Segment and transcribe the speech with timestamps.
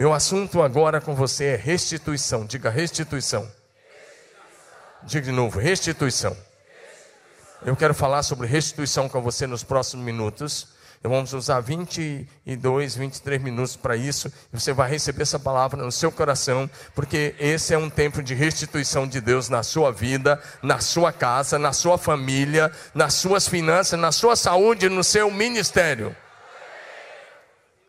[0.00, 2.46] Meu assunto agora com você é restituição.
[2.46, 3.42] Diga restituição.
[3.42, 5.06] restituição.
[5.06, 6.30] Diga de novo, restituição.
[6.30, 7.66] restituição.
[7.66, 10.68] Eu quero falar sobre restituição com você nos próximos minutos.
[10.98, 14.32] Então vamos usar 22, 23 minutos para isso.
[14.50, 19.06] Você vai receber essa palavra no seu coração, porque esse é um tempo de restituição
[19.06, 24.12] de Deus na sua vida, na sua casa, na sua família, nas suas finanças, na
[24.12, 26.16] sua saúde, no seu ministério.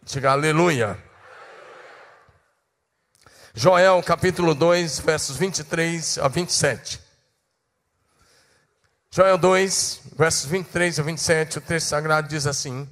[0.04, 1.11] Diga aleluia.
[3.54, 7.02] Joel capítulo 2, versos 23 a 27.
[9.12, 12.90] Joel 2, versos 23 a 27, o texto sagrado diz assim: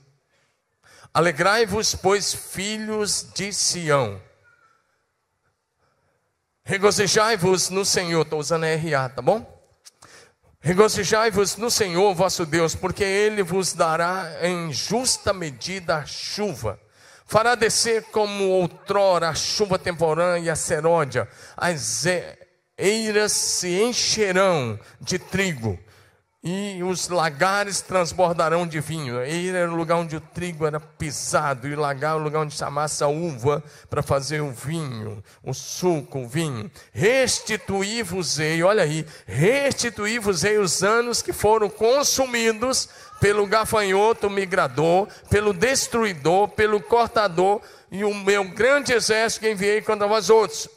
[1.13, 4.21] Alegrai-vos, pois, filhos de Sião.
[6.65, 8.23] Regozijai-vos no Senhor.
[8.23, 9.57] Estou usando RA, tá bom?
[10.59, 16.77] Regozijai-vos no Senhor vosso Deus, porque Ele vos dará em justa medida a chuva.
[17.29, 21.29] Fará descer como outrora a chuva temporânea e a seródia.
[21.55, 22.03] As
[22.75, 25.77] eiras se encherão de trigo
[26.41, 29.21] e os lagares transbordarão de vinho.
[29.21, 32.55] Ele era o lugar onde o trigo era pisado, e lagar era o lugar onde
[32.55, 36.71] chamasse a uva para fazer o vinho, o suco, o vinho.
[36.93, 42.87] Restituí-vos-ei, olha aí, restituí-vos-ei os anos que foram consumidos
[43.19, 50.07] pelo gafanhoto migrador, pelo destruidor, pelo cortador, e o meu grande exército que enviei contra
[50.07, 50.69] vós outros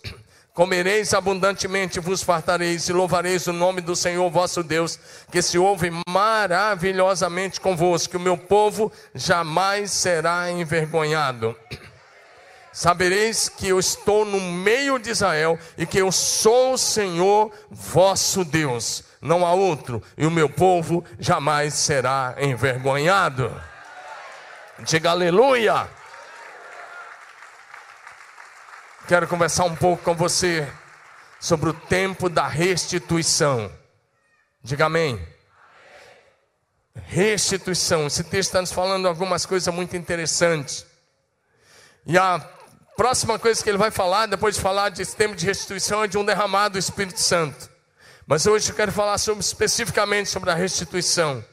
[0.55, 4.99] Comereis abundantemente, vos fartareis e louvareis o nome do Senhor vosso Deus,
[5.31, 11.57] que se ouve maravilhosamente convosco, que o meu povo jamais será envergonhado.
[12.71, 18.45] Sabereis que eu estou no meio de Israel e que eu sou o Senhor vosso
[18.45, 23.51] Deus, não há outro, e o meu povo jamais será envergonhado.
[24.81, 26.02] Diga aleluia.
[29.13, 30.67] Quero conversar um pouco com você
[31.39, 33.71] sobre o tempo da restituição.
[34.63, 35.21] Diga amém.
[36.95, 38.07] Restituição.
[38.07, 40.87] Esse texto está nos falando algumas coisas muito interessantes.
[42.07, 42.39] E a
[42.97, 46.17] próxima coisa que ele vai falar, depois de falar desse tempo de restituição, é de
[46.17, 47.69] um derramado do Espírito Santo.
[48.27, 51.45] Mas hoje eu quero falar sobre, especificamente sobre a restituição.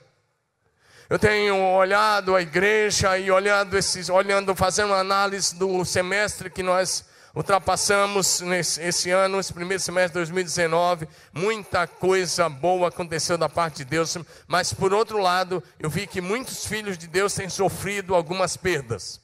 [1.09, 6.63] Eu tenho olhado a igreja e olhando esses, olhando, fazendo uma análise do semestre que
[6.63, 7.03] nós
[7.35, 13.77] Ultrapassamos nesse, esse ano, esse primeiro semestre de 2019, muita coisa boa aconteceu da parte
[13.77, 14.17] de Deus,
[14.47, 19.21] mas por outro lado, eu vi que muitos filhos de Deus têm sofrido algumas perdas.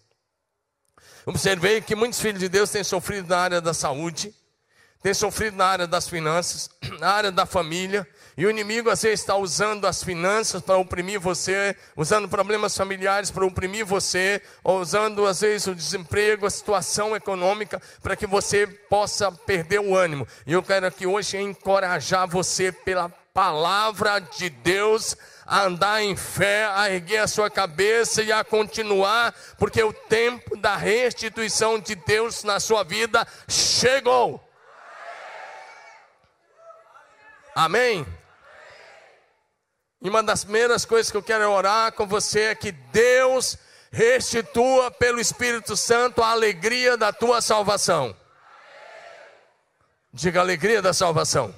[1.25, 4.33] Observei que muitos filhos de Deus têm sofrido na área da saúde,
[5.05, 6.67] têm sofrido na área das finanças,
[6.99, 11.19] na área da família, e o inimigo às vezes está usando as finanças para oprimir
[11.19, 17.15] você, usando problemas familiares para oprimir você, ou usando às vezes o desemprego, a situação
[17.15, 20.27] econômica, para que você possa perder o ânimo.
[20.43, 25.15] E eu quero aqui hoje encorajar você pela palavra de Deus
[25.45, 30.57] a andar em fé, a erguer a sua cabeça e a continuar, porque o tempo
[30.57, 34.44] da restituição de Deus na sua vida chegou.
[37.55, 38.05] Amém?
[40.01, 43.57] E uma das primeiras coisas que eu quero orar com você é que Deus
[43.89, 48.13] restitua pelo Espírito Santo a alegria da tua salvação.
[50.11, 51.55] Diga alegria da salvação.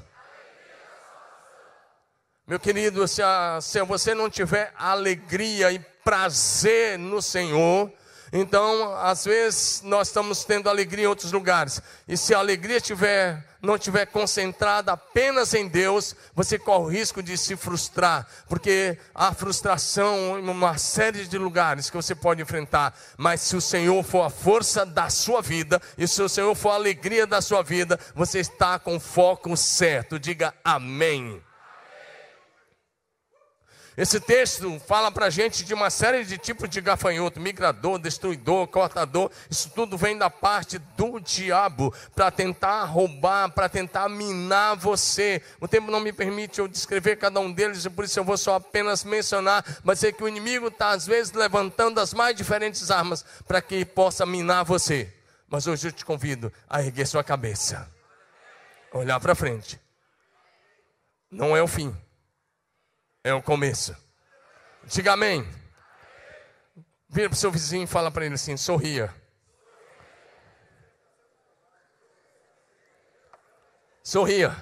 [2.46, 7.92] Meu querido, se, a, se você não tiver alegria e prazer no Senhor,
[8.32, 11.82] então, às vezes, nós estamos tendo alegria em outros lugares.
[12.08, 12.82] E se a alegria
[13.62, 18.28] não estiver concentrada apenas em Deus, você corre o risco de se frustrar.
[18.50, 22.98] Porque há frustração em uma série de lugares que você pode enfrentar.
[23.18, 26.72] Mas se o Senhor for a força da sua vida, e se o Senhor for
[26.72, 30.20] a alegria da sua vida, você está com o foco certo.
[30.20, 31.42] Diga amém.
[33.98, 38.68] Esse texto fala para a gente de uma série de tipos de gafanhoto, migrador, destruidor,
[38.68, 39.32] cortador.
[39.50, 45.42] Isso tudo vem da parte do diabo para tentar roubar, para tentar minar você.
[45.60, 48.38] O tempo não me permite eu descrever cada um deles, e por isso eu vou
[48.38, 49.66] só apenas mencionar.
[49.84, 53.84] Mas é que o inimigo está às vezes levantando as mais diferentes armas para que
[53.84, 55.12] possa minar você.
[55.50, 57.92] Mas hoje eu te convido a erguer sua cabeça,
[58.94, 59.80] olhar para frente.
[61.32, 61.96] Não é o fim
[63.28, 63.96] é o começo.
[64.86, 65.46] Diga amém.
[67.10, 69.14] Vira para o seu vizinho e fala para ele assim: sorria.
[74.02, 74.56] Sorria.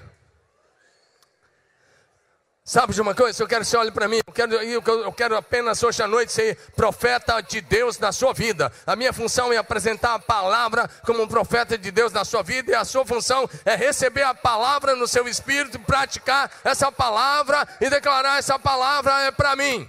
[2.68, 3.40] Sabe de uma coisa?
[3.40, 4.18] Eu quero que você olhe para mim.
[4.26, 8.72] Eu quero, eu quero apenas hoje à noite ser profeta de Deus na sua vida.
[8.84, 12.72] A minha função é apresentar a palavra como um profeta de Deus na sua vida.
[12.72, 17.88] E a sua função é receber a palavra no seu espírito, praticar essa palavra e
[17.88, 19.88] declarar: essa palavra é para mim.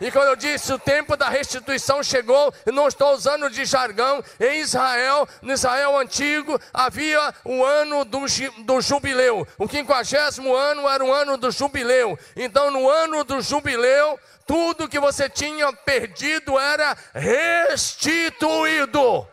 [0.00, 4.22] E quando eu disse o tempo da restituição chegou, eu não estou usando de jargão,
[4.40, 8.20] em Israel, no Israel antigo, havia o ano do,
[8.64, 9.46] do jubileu.
[9.56, 12.18] O quinquagésimo ano era o ano do jubileu.
[12.36, 19.26] Então, no ano do jubileu, tudo que você tinha perdido era restituído.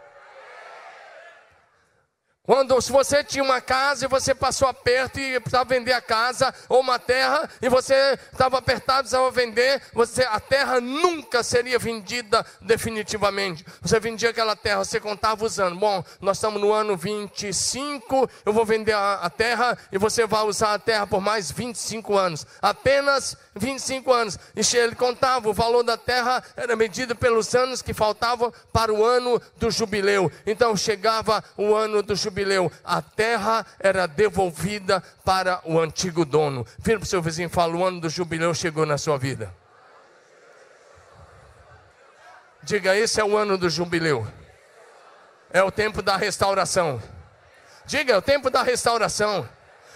[2.52, 6.54] Quando se você tinha uma casa e você passou aperto e precisava vender a casa
[6.68, 11.80] ou uma terra e você estava apertado e precisava vender, você a terra nunca seria
[11.80, 13.66] vendida definitivamente.
[13.82, 15.80] Você vendia aquela terra, você contava os anos.
[15.80, 20.44] Bom, nós estamos no ano 25, eu vou vender a, a terra e você vai
[20.44, 22.46] usar a terra por mais 25 anos.
[22.62, 24.38] Apenas 25 anos.
[24.58, 29.06] E ele contava, o valor da terra era medido pelos anos que faltavam para o
[29.06, 30.30] ano do jubileu.
[30.46, 36.66] Então chegava o ano do jubileu jubileu, a terra era devolvida para o antigo dono.
[36.80, 39.54] Vira para o seu vizinho e fala: o ano do jubileu chegou na sua vida.
[42.64, 44.28] Diga: esse é o ano do jubileu.
[45.52, 47.02] É o tempo da restauração.
[47.86, 49.48] Diga: é o tempo da restauração.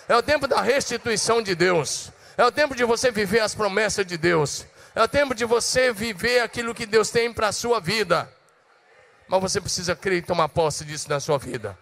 [0.07, 2.11] É o tempo da restituição de Deus.
[2.37, 4.65] É o tempo de você viver as promessas de Deus.
[4.93, 8.31] É o tempo de você viver aquilo que Deus tem para a sua vida.
[9.27, 11.75] Mas você precisa crer e tomar posse disso na sua vida.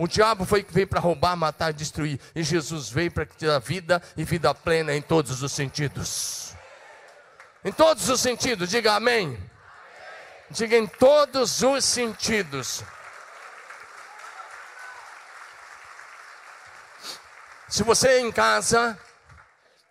[0.00, 2.18] O diabo foi que veio para roubar, matar, destruir.
[2.34, 6.54] E Jesus veio para ter vida e vida plena em todos os sentidos.
[7.62, 9.38] Em todos os sentidos, diga amém.
[10.50, 12.82] Diga em todos os sentidos.
[17.68, 18.98] Se você em casa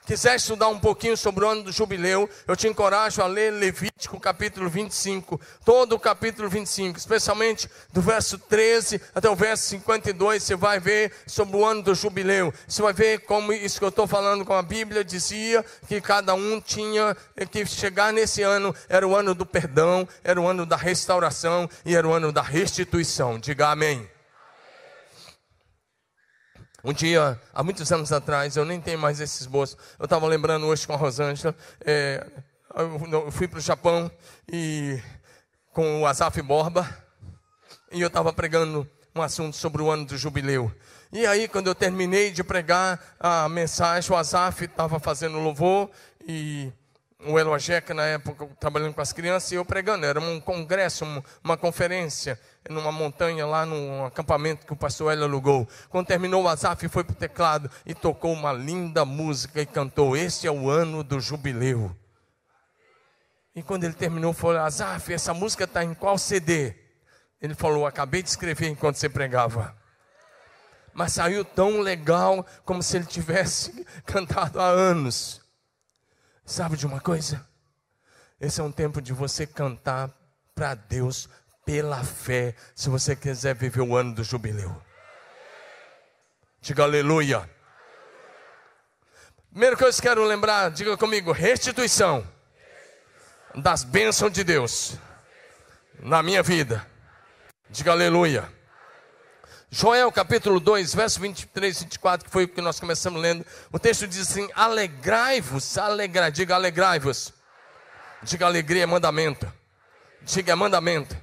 [0.09, 4.19] quiser estudar um pouquinho sobre o ano do jubileu, eu te encorajo a ler Levítico
[4.19, 10.55] capítulo 25, todo o capítulo 25, especialmente do verso 13 até o verso 52, você
[10.55, 12.51] vai ver sobre o ano do jubileu.
[12.67, 16.33] Você vai ver como isso que eu estou falando com a Bíblia dizia que cada
[16.33, 17.15] um tinha
[17.51, 21.95] que chegar nesse ano, era o ano do perdão, era o ano da restauração e
[21.95, 23.37] era o ano da restituição.
[23.37, 24.09] Diga amém.
[26.83, 29.77] Um dia, há muitos anos atrás, eu nem tenho mais esse esboço.
[29.97, 31.53] Eu estava lembrando hoje com a Rosângela.
[31.85, 32.25] É,
[33.11, 34.09] eu fui para o Japão
[34.51, 34.97] e
[35.73, 36.87] com o Azaf Borba
[37.91, 40.71] e eu estava pregando um assunto sobre o ano do jubileu.
[41.11, 45.89] E aí, quando eu terminei de pregar a mensagem, o Azaf estava fazendo louvor
[46.25, 46.71] e
[47.25, 50.05] o Elojeca, na época, trabalhando com as crianças, e eu pregando.
[50.05, 51.05] Era um congresso,
[51.43, 52.39] uma conferência,
[52.69, 55.67] numa montanha lá, num acampamento que o pastor Hélio alugou.
[55.89, 60.15] Quando terminou o Azaf, foi para o teclado e tocou uma linda música e cantou:
[60.15, 61.93] Este é o ano do jubileu.
[63.53, 66.73] E quando ele terminou, falou: Azaf, essa música está em qual CD?
[67.41, 69.75] Ele falou: Acabei de escrever enquanto você pregava.
[70.93, 75.48] Mas saiu tão legal como se ele tivesse cantado há anos.
[76.49, 77.47] Sabe de uma coisa?
[78.41, 80.09] Esse é um tempo de você cantar
[80.55, 81.29] para Deus
[81.63, 84.75] pela fé, se você quiser viver o ano do jubileu.
[86.59, 87.47] Diga aleluia.
[89.51, 92.27] Primeira coisa que eu quero lembrar, diga comigo: restituição
[93.53, 94.95] das bênçãos de Deus
[95.99, 96.83] na minha vida.
[97.69, 98.51] Diga aleluia.
[99.71, 103.45] Joel capítulo 2, verso 23 e 24, que foi o que nós começamos lendo.
[103.71, 107.31] O texto diz assim: Alegrai-vos, alegrai, diga alegrai-vos.
[108.23, 109.51] Diga alegria é mandamento.
[110.23, 111.15] Diga é mandamento.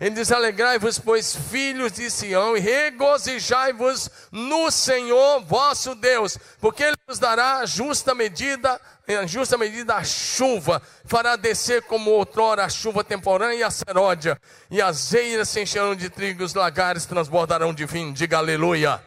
[0.00, 6.96] Ele diz: Alegrai-vos, pois, filhos de Sião, e regozijai-vos no Senhor vosso Deus, porque Ele
[7.06, 13.04] vos dará justa medida, a justa medida a chuva, fará descer como outrora a chuva
[13.04, 14.38] temporânea e a seródia,
[14.70, 18.12] e as eiras se encherão de trigo, os lagares transbordarão de vinho.
[18.12, 19.00] Diga aleluia.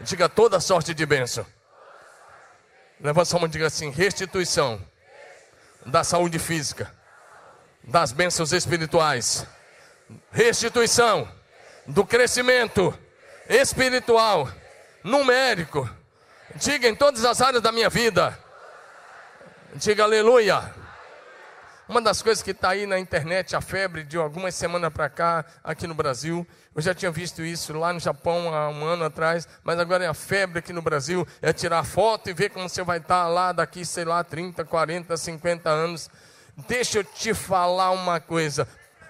[0.00, 1.46] Diga toda sorte de bênção.
[3.00, 4.80] Levanta sua mão e diga assim: restituição
[5.86, 6.92] da saúde física,
[7.82, 9.46] das bênçãos espirituais
[10.30, 11.28] restituição
[11.86, 12.96] do crescimento
[13.48, 14.48] espiritual,
[15.02, 15.88] numérico.
[16.56, 18.38] Diga em todas as áreas da minha vida.
[19.74, 20.74] Diga aleluia.
[21.86, 25.44] Uma das coisas que está aí na internet, a febre de algumas semanas para cá,
[25.62, 29.46] aqui no Brasil, eu já tinha visto isso lá no Japão há um ano atrás,
[29.62, 32.82] mas agora é a febre aqui no Brasil, é tirar foto e ver como você
[32.82, 36.08] vai estar tá lá daqui, sei lá, 30, 40, 50 anos.
[36.66, 38.66] Deixa eu te falar uma coisa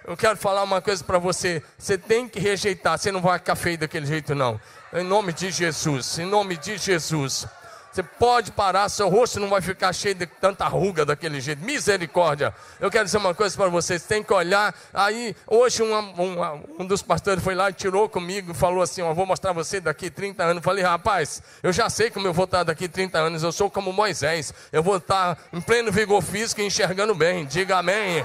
[0.06, 1.62] eu quero falar uma coisa para você.
[1.78, 2.98] Você tem que rejeitar.
[2.98, 4.60] Você não vai ficar feio daquele jeito, não.
[4.92, 6.18] Em nome de Jesus.
[6.18, 7.46] Em nome de Jesus.
[7.94, 11.64] Você pode parar, seu rosto não vai ficar cheio de tanta ruga daquele jeito.
[11.64, 12.52] Misericórdia.
[12.80, 14.74] Eu quero dizer uma coisa para vocês: tem que olhar.
[14.92, 19.52] Aí, hoje, um dos pastores foi lá e tirou comigo falou assim: Eu vou mostrar
[19.52, 20.56] você daqui 30 anos.
[20.56, 23.44] Eu falei, rapaz, eu já sei como eu vou estar daqui 30 anos.
[23.44, 24.52] Eu sou como Moisés.
[24.72, 27.46] Eu vou estar em pleno vigor físico e enxergando bem.
[27.46, 28.24] Diga amém.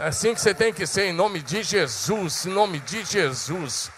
[0.00, 2.46] Assim que você tem que ser, em nome de Jesus.
[2.46, 3.90] Em nome de Jesus.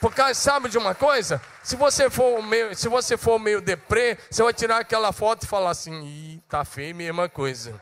[0.00, 1.40] Porque sabe de uma coisa?
[1.62, 5.46] Se você for meio, se você for meio deprê, você vai tirar aquela foto e
[5.46, 7.80] falar assim, Ih, tá feio, mesma coisa.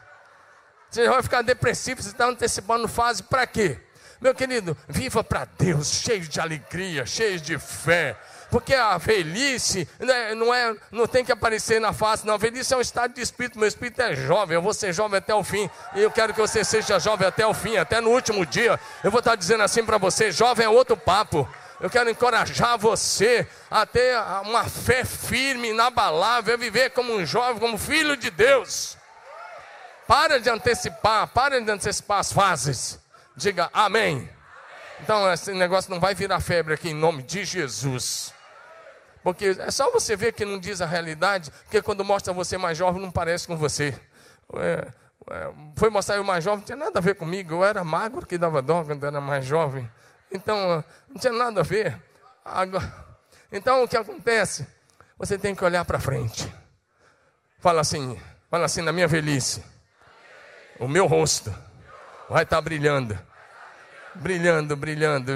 [0.90, 3.80] Você vai ficar depressivo, você está antecipando fase para quê?
[4.20, 8.16] Meu querido, viva para Deus, cheio de alegria, cheio de fé.
[8.54, 12.34] Porque a velhice né, não, é, não tem que aparecer na face, não.
[12.34, 13.58] A velhice é um estado de espírito.
[13.58, 15.68] Meu espírito é jovem, eu vou ser jovem até o fim.
[15.92, 18.78] E eu quero que você seja jovem até o fim, até no último dia.
[19.02, 21.48] Eu vou estar dizendo assim para você: jovem é outro papo.
[21.80, 27.58] Eu quero encorajar você a ter uma fé firme, inabalável, a viver como um jovem,
[27.58, 28.96] como filho de Deus.
[30.06, 33.00] Para de antecipar, para de antecipar as fases.
[33.36, 34.30] Diga amém.
[35.00, 38.32] Então, esse negócio não vai virar febre aqui em nome de Jesus.
[39.24, 42.76] Porque é só você ver que não diz a realidade, porque quando mostra você mais
[42.76, 43.98] jovem, não parece com você.
[44.54, 44.86] É,
[45.30, 47.54] é, foi mostrar eu mais jovem, não tinha nada a ver comigo.
[47.54, 49.90] Eu era magro que dava dó quando era mais jovem.
[50.30, 51.98] Então, não tinha nada a ver.
[52.44, 52.92] Agora,
[53.50, 54.66] então, o que acontece?
[55.16, 56.52] Você tem que olhar para frente.
[57.60, 59.64] Fala assim, fala assim, na minha velhice,
[60.78, 61.50] o meu rosto
[62.28, 63.18] vai estar tá brilhando.
[64.16, 65.32] Brilhando, brilhando.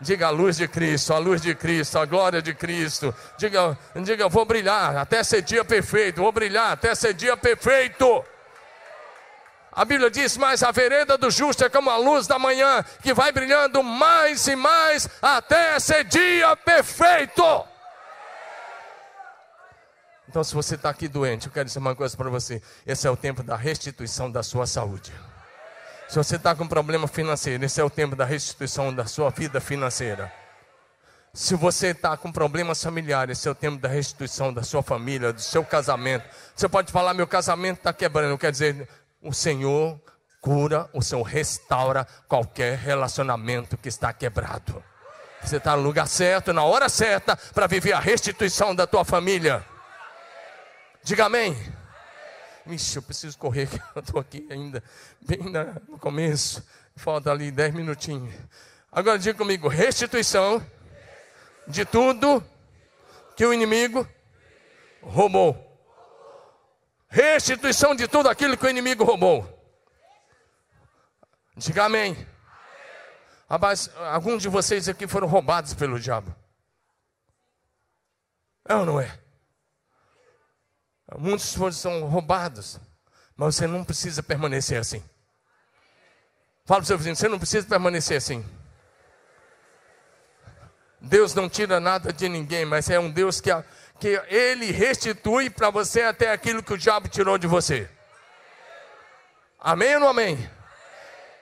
[0.00, 3.14] Diga a luz de Cristo, a luz de Cristo, a glória de Cristo.
[3.38, 6.20] Diga, diga, vou brilhar até ser dia perfeito.
[6.20, 8.24] Vou brilhar até ser dia perfeito.
[9.72, 13.14] A Bíblia diz: Mas a vereda do justo é como a luz da manhã, que
[13.14, 17.42] vai brilhando mais e mais até ser dia perfeito.
[20.28, 23.10] Então, se você está aqui doente, eu quero dizer uma coisa para você: esse é
[23.10, 25.12] o tempo da restituição da sua saúde.
[26.08, 29.60] Se você está com problema financeiro, esse é o tempo da restituição da sua vida
[29.60, 30.32] financeira.
[31.34, 35.32] Se você está com problemas familiares, esse é o tempo da restituição da sua família,
[35.32, 36.24] do seu casamento.
[36.54, 38.38] Você pode falar: meu casamento está quebrando.
[38.38, 38.88] Quer dizer,
[39.20, 40.00] o Senhor
[40.40, 44.82] cura, o Senhor restaura qualquer relacionamento que está quebrado.
[45.42, 49.64] Você está no lugar certo, na hora certa, para viver a restituição da tua família.
[51.02, 51.56] Diga amém.
[52.68, 54.82] Ixi, eu preciso correr, que eu estou aqui ainda,
[55.20, 55.38] bem
[55.88, 56.66] no começo.
[56.96, 58.34] Falta ali dez minutinhos.
[58.90, 60.64] Agora diga comigo: restituição
[61.68, 62.42] de tudo
[63.36, 64.08] que o inimigo
[65.02, 65.62] roubou.
[67.08, 69.46] Restituição de tudo aquilo que o inimigo roubou.
[71.56, 72.26] Diga amém.
[73.48, 76.34] Rapaz, alguns de vocês aqui foram roubados pelo diabo.
[78.68, 79.25] É ou não é?
[81.18, 82.80] Muitos são roubados.
[83.36, 85.02] Mas você não precisa permanecer assim.
[86.64, 88.44] Fala para o seu vizinho, você não precisa permanecer assim.
[91.00, 93.50] Deus não tira nada de ninguém, mas é um Deus que
[93.98, 97.88] que ele restitui para você até aquilo que o diabo tirou de você.
[99.58, 100.50] Amém ou não amém?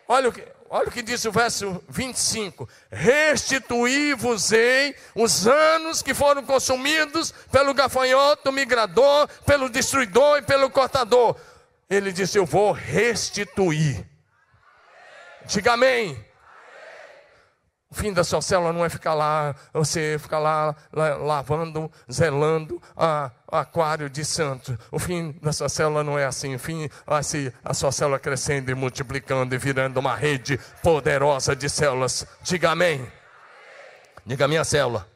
[0.06, 6.42] Olha o que, olha o que diz o verso 25: Restituí-vos-ei os anos que foram
[6.42, 11.36] consumidos pelo gafanhoto migrador, pelo destruidor e pelo cortador.
[11.88, 14.04] Ele disse: Eu vou restituir.
[15.46, 16.18] Diga amém.
[17.88, 22.82] O fim da sua célula não é ficar lá, você ficar lá, lá lavando, zelando
[22.96, 24.76] a, aquário de santos.
[24.90, 26.54] O fim da sua célula não é assim.
[26.54, 31.54] O fim vai ser a sua célula crescendo e multiplicando e virando uma rede poderosa
[31.54, 32.26] de células.
[32.42, 33.06] Diga amém.
[34.26, 35.08] Diga minha célula.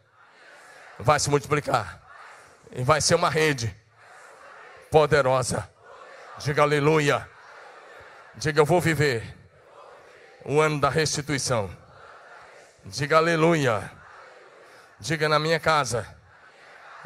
[0.99, 2.00] Vai se multiplicar.
[2.73, 3.75] E vai ser uma rede
[4.90, 5.68] poderosa.
[6.38, 7.28] Diga aleluia.
[8.37, 9.37] Diga eu vou viver
[10.45, 11.68] o ano da restituição.
[12.85, 13.90] Diga aleluia.
[15.00, 16.07] Diga na minha casa,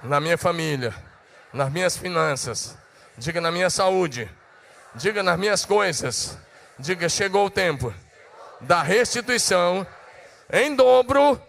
[0.03, 0.95] na minha família,
[1.53, 2.77] nas minhas finanças.
[3.17, 4.31] Diga na minha saúde.
[4.95, 6.39] Diga nas minhas coisas.
[6.79, 7.95] Diga chegou o tempo
[8.61, 9.87] da restituição
[10.53, 11.41] em dobro,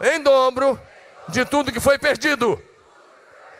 [0.00, 0.80] em dobro
[1.28, 2.62] de tudo que foi perdido.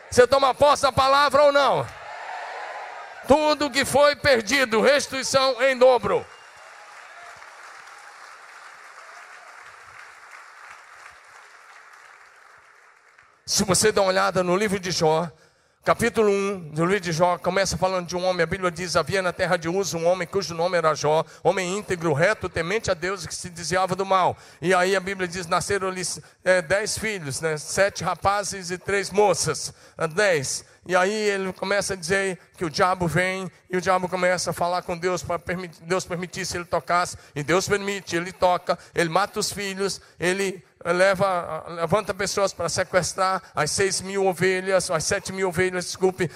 [0.09, 1.87] Você toma posse da palavra ou não?
[3.27, 6.25] Tudo que foi perdido, restituição em dobro.
[13.45, 15.31] Se você dá uma olhada no livro de Jó,
[15.83, 18.41] Capítulo 1 do livro de Jó começa falando de um homem.
[18.41, 21.77] A Bíblia diz: Havia na terra de Uso um homem cujo nome era Jó, homem
[21.77, 24.37] íntegro, reto, temente a Deus que se desviava do mal.
[24.61, 26.01] E aí a Bíblia diz: Nasceram-lhe
[26.45, 27.57] é, dez filhos, né?
[27.57, 29.73] sete rapazes e três moças.
[29.97, 30.63] É, dez.
[30.85, 34.53] E aí ele começa a dizer que o diabo vem e o diabo começa a
[34.53, 37.17] falar com Deus para permitir, Deus permitisse ele tocasse.
[37.35, 43.41] E Deus permite, ele toca, ele mata os filhos, ele leva, levanta pessoas para sequestrar
[43.55, 46.29] as seis mil ovelhas, as sete mil ovelhas, desculpe,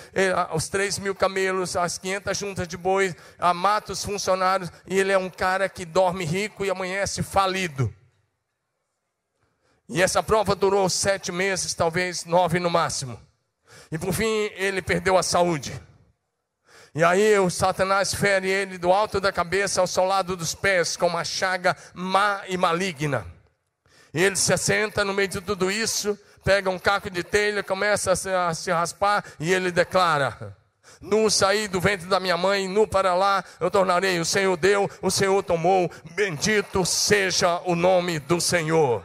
[0.54, 3.16] os três mil camelos, as quinhentas juntas de bois,
[3.56, 7.94] mata os funcionários, e ele é um cara que dorme rico e amanhece falido.
[9.90, 13.20] E essa prova durou sete meses, talvez nove no máximo.
[13.90, 15.82] E por fim ele perdeu a saúde.
[16.94, 21.08] E aí o Satanás fere ele do alto da cabeça ao solado dos pés com
[21.08, 23.26] uma chaga má e maligna.
[24.14, 28.12] E ele se assenta no meio de tudo isso, pega um caco de telha, começa
[28.12, 30.56] a se, a se raspar e ele declara:
[31.02, 34.20] Nu saí do ventre da minha mãe, nu para lá eu tornarei.
[34.20, 35.92] O Senhor deu, o Senhor tomou.
[36.16, 39.04] Bendito seja o nome do Senhor.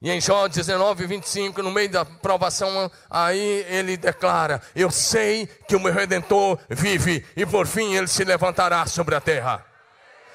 [0.00, 5.74] E em Jó 19, 25, no meio da provação, aí ele declara: Eu sei que
[5.74, 9.67] o meu redentor vive, e por fim ele se levantará sobre a terra.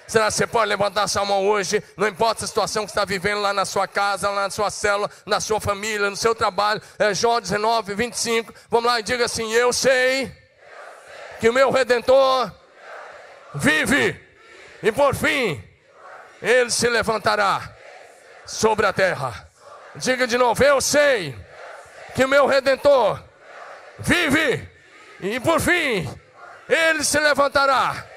[0.07, 1.81] Será que você pode levantar sua mão hoje?
[1.95, 5.10] Não importa a situação que está vivendo lá na sua casa, lá na sua célula,
[5.25, 6.81] na sua família, no seu trabalho.
[7.00, 8.53] É Jó 19, 25.
[8.69, 10.31] Vamos lá e diga assim: Eu sei
[11.39, 12.51] que o meu redentor
[13.55, 14.19] vive,
[14.81, 15.63] e por fim
[16.41, 17.74] ele se levantará
[18.45, 19.50] sobre a terra.
[19.95, 21.36] Diga de novo: Eu sei
[22.13, 23.24] que o meu redentor
[23.98, 24.69] vive,
[25.22, 26.07] e por fim
[26.67, 28.12] ele se levantará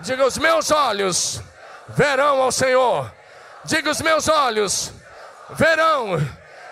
[0.00, 1.42] Diga: os meus olhos
[1.88, 3.10] verão ao Senhor.
[3.64, 4.92] Diga: os meus olhos
[5.50, 6.16] verão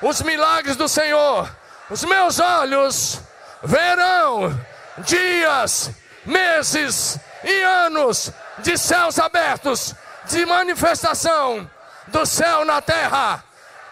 [0.02, 1.48] os milagres do Senhor.
[1.90, 3.20] Os meus olhos
[3.62, 4.58] verão
[4.98, 5.90] dias,
[6.24, 9.94] meses e anos de céus abertos,
[10.26, 11.68] de manifestação
[12.08, 13.42] do céu na terra.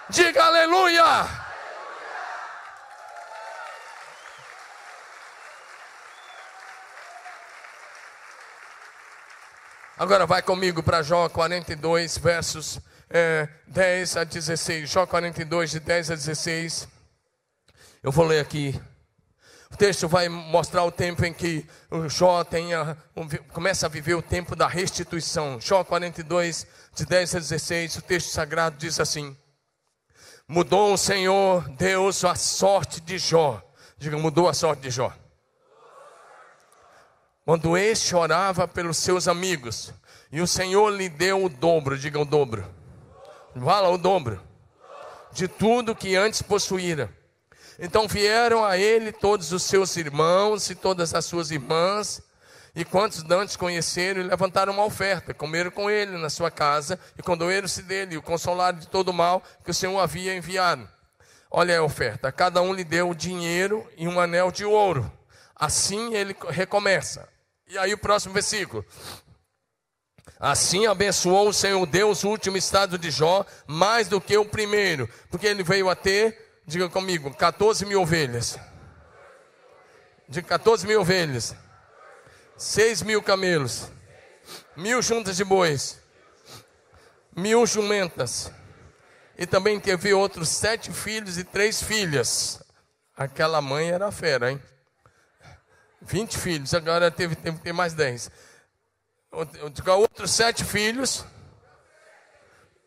[0.08, 1.45] Diga aleluia.
[9.98, 12.78] Agora vai comigo para Jó 42, versos
[13.08, 14.90] é, 10 a 16.
[14.90, 16.86] Jó 42, de 10 a 16.
[18.02, 18.78] Eu vou ler aqui.
[19.72, 21.66] O texto vai mostrar o tempo em que
[22.10, 22.94] Jó tenha,
[23.54, 25.58] começa a viver o tempo da restituição.
[25.58, 27.96] Jó 42, de 10 a 16.
[27.96, 29.34] O texto sagrado diz assim:
[30.46, 33.62] Mudou o Senhor Deus a sorte de Jó.
[33.96, 35.10] Diga, mudou a sorte de Jó
[37.46, 39.94] quando este orava pelos seus amigos,
[40.32, 42.66] e o Senhor lhe deu o dobro, diga o dobro,
[43.64, 44.42] fala o dobro,
[45.30, 47.08] de tudo que antes possuíra.
[47.78, 52.20] Então vieram a ele todos os seus irmãos e todas as suas irmãs,
[52.74, 57.22] e quantos antes conheceram, e levantaram uma oferta, comeram com ele na sua casa, e
[57.22, 60.88] condoeram-se dele, e o consolaram de todo o mal que o Senhor havia enviado.
[61.48, 65.10] Olha a oferta, cada um lhe deu dinheiro e um anel de ouro.
[65.54, 67.35] Assim ele recomeça.
[67.68, 68.84] E aí o próximo versículo.
[70.38, 75.08] Assim abençoou o Senhor Deus o último estado de Jó, mais do que o primeiro,
[75.30, 78.58] porque ele veio a ter, diga comigo, 14 mil ovelhas.
[80.28, 81.54] De 14 mil ovelhas,
[82.56, 83.88] 6 mil camelos,
[84.76, 85.98] mil juntas de bois,
[87.34, 88.50] mil jumentas,
[89.38, 92.60] e também teve outros sete filhos e três filhas.
[93.16, 94.62] Aquela mãe era fera, hein?
[96.02, 98.30] 20 filhos, agora teve, teve, tem mais 10.
[99.30, 101.24] Outros sete filhos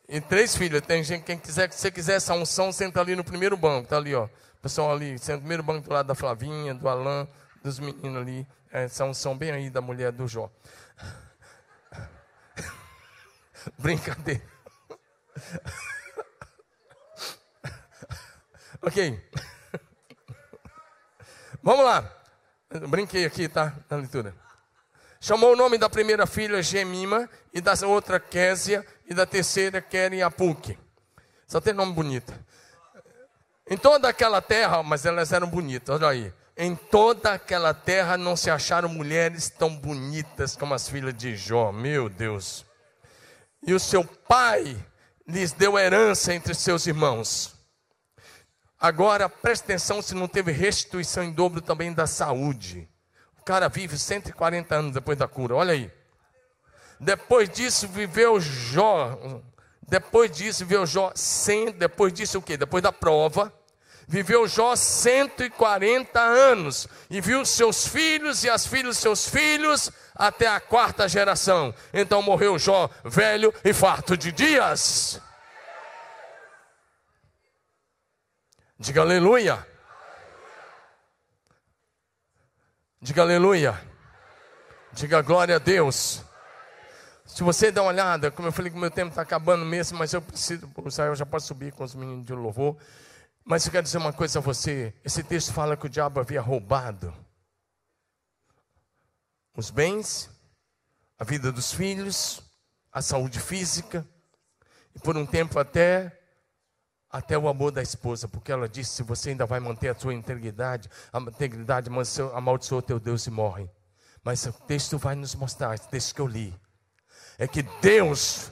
[0.08, 0.82] e três filhas.
[0.82, 3.98] Tem gente, quem quiser, se você quiser essa unção, senta ali no primeiro banco, tá
[3.98, 4.28] ali, ó.
[4.62, 7.28] pessoal ali, senta no primeiro banco do lado da Flavinha, do Alain,
[7.64, 8.48] dos meninos ali.
[8.72, 10.50] Essa unção bem aí da mulher do Jó.
[13.78, 14.42] Brincadeira.
[18.82, 19.22] ok.
[21.62, 22.19] Vamos lá.
[22.88, 23.74] Brinquei aqui, tá?
[23.90, 24.36] Na leitura.
[25.20, 30.78] Chamou o nome da primeira filha Gemima, e da outra Késia, e da terceira Keriapuque.
[31.48, 32.34] Só tem nome bonito.
[33.68, 36.34] Em toda aquela terra, mas elas eram bonitas, olha aí.
[36.56, 41.72] Em toda aquela terra não se acharam mulheres tão bonitas como as filhas de Jó,
[41.72, 42.66] meu Deus.
[43.66, 44.78] E o seu pai
[45.28, 47.59] lhes deu herança entre seus irmãos.
[48.80, 52.88] Agora, preste atenção se não teve restituição em dobro também da saúde.
[53.40, 55.92] O cara vive 140 anos depois da cura, olha aí.
[57.00, 59.42] Depois disso viveu Jó.
[59.88, 62.56] Depois disso viveu Jó sem, depois disso o quê?
[62.56, 63.52] Depois da prova,
[64.12, 70.48] Viveu Jó 140 anos e viu seus filhos e as filhas de seus filhos até
[70.48, 71.72] a quarta geração.
[71.94, 75.22] Então morreu Jó velho e farto de dias.
[78.82, 79.68] Diga aleluia.
[83.02, 83.78] Diga aleluia.
[84.94, 86.24] Diga glória a Deus.
[87.26, 90.14] Se você dá uma olhada, como eu falei que meu tempo está acabando mesmo, mas
[90.14, 92.78] eu preciso, Israel já pode subir com os meninos de louvor.
[93.44, 96.40] Mas eu quero dizer uma coisa a você: esse texto fala que o diabo havia
[96.40, 97.14] roubado
[99.58, 100.30] os bens,
[101.18, 102.42] a vida dos filhos,
[102.94, 104.08] a saúde física,
[104.96, 106.19] e por um tempo até
[107.10, 110.14] até o amor da esposa, porque ela disse: se você ainda vai manter a sua
[110.14, 111.90] integridade, a integridade
[112.34, 113.70] amaldiçoa teu Deus e morre.
[114.24, 116.54] Mas o texto vai nos mostrar, esse texto que eu li,
[117.38, 118.52] é que Deus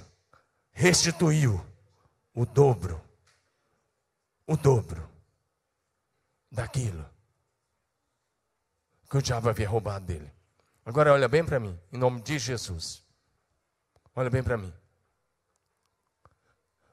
[0.71, 1.63] restituiu
[2.33, 3.01] o dobro,
[4.45, 5.07] o dobro
[6.51, 7.05] daquilo
[9.09, 10.31] que o diabo havia roubado dele.
[10.85, 13.03] Agora olha bem para mim, em nome de Jesus.
[14.15, 14.73] Olha bem para mim.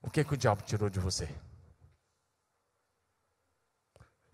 [0.03, 1.29] O que, que o diabo tirou de você?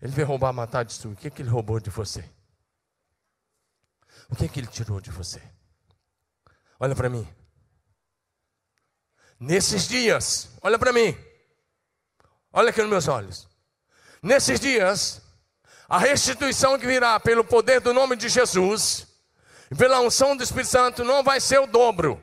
[0.01, 1.13] Ele veio roubar, matar, destruir.
[1.13, 2.27] O que, que ele roubou de você?
[4.29, 5.41] O que, que ele tirou de você?
[6.79, 7.27] Olha para mim.
[9.39, 11.15] Nesses dias, olha para mim.
[12.51, 13.47] Olha aqui nos meus olhos.
[14.21, 15.21] Nesses dias,
[15.87, 19.07] a restituição que virá pelo poder do nome de Jesus
[19.69, 22.21] e pela unção do Espírito Santo não vai ser o dobro.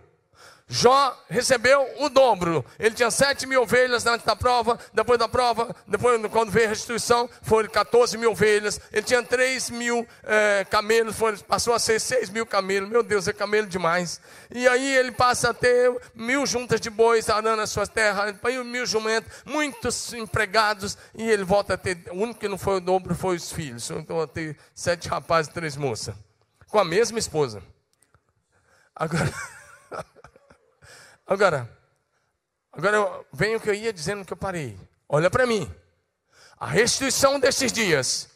[0.70, 2.62] Jó recebeu o dobro.
[2.78, 4.78] Ele tinha sete mil ovelhas antes da prova.
[4.92, 8.78] Depois da prova, depois quando veio a restituição, foram 14 mil ovelhas.
[8.92, 12.90] Ele tinha 3 mil é, camelos, foi, passou a ser 6 mil camelos.
[12.90, 14.20] Meu Deus, é camelo demais.
[14.50, 18.34] E aí ele passa a ter mil juntas de bois arando as suas terras,
[18.66, 20.98] mil jumentos, muitos empregados.
[21.14, 21.98] E ele volta a ter.
[22.10, 23.88] O único que não foi o dobro foi os filhos.
[23.90, 26.14] Então, ter sete rapazes e três moças.
[26.66, 27.62] Com a mesma esposa.
[28.94, 29.32] Agora.
[31.28, 31.70] Agora,
[32.72, 34.78] agora vem o que eu ia dizendo que eu parei.
[35.06, 35.70] Olha para mim.
[36.58, 38.30] A restituição destes dias,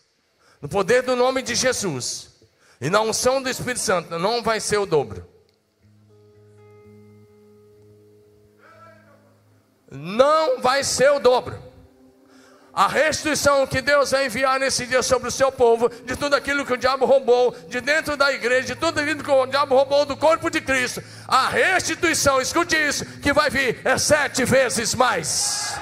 [0.61, 2.35] no poder do nome de Jesus
[2.81, 5.27] e na unção do Espírito Santo, não vai ser o dobro.
[9.91, 11.72] Não vai ser o dobro
[12.75, 16.65] a restituição que Deus vai enviar nesse dia sobre o seu povo, de tudo aquilo
[16.65, 20.07] que o diabo roubou, de dentro da igreja, de tudo aquilo que o diabo roubou
[20.07, 25.75] do corpo de Cristo, a restituição, escute isso, que vai vir é sete vezes mais.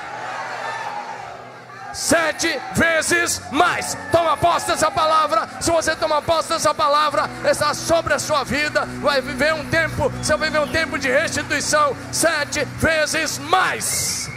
[1.92, 3.96] Sete vezes mais.
[4.12, 5.48] Toma posse dessa palavra.
[5.60, 8.86] Se você tomar posse dessa palavra, está sobre a sua vida.
[9.00, 10.08] Vai viver um tempo.
[10.08, 11.96] Você vai viver um tempo de restituição.
[12.12, 14.30] Sete vezes mais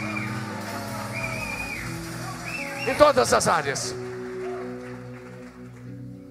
[2.86, 3.94] em todas as áreas.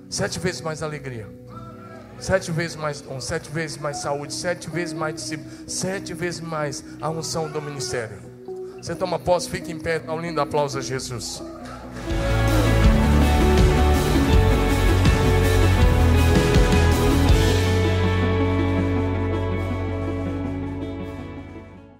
[0.09, 1.27] Sete vezes mais alegria,
[2.19, 6.83] sete vezes mais dom, sete vezes mais saúde, sete vezes mais discípulo, sete vezes mais
[7.01, 8.21] a unção do ministério.
[8.77, 11.41] Você toma posse, fique em pé, dá um lindo aplauso a Jesus.